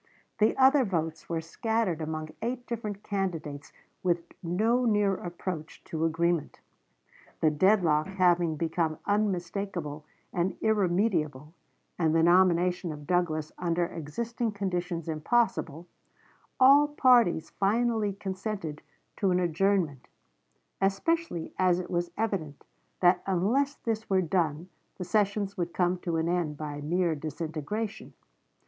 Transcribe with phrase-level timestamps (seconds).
[0.39, 6.59] The other votes were scattered among eight different candidates with no near approach to agreement.
[7.39, 10.03] The dead lock having become unmistakable
[10.33, 11.53] and irremediable,
[11.99, 15.85] and the nomination of Douglas under existing conditions impossible,
[16.59, 18.81] all parties finally consented
[19.17, 20.07] to an adjournment,
[20.81, 22.63] especially as it was evident
[23.01, 28.13] that unless this were done the sessions would come to an end by mere disintegration.